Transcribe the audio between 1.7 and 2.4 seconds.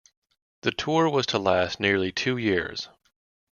nearly two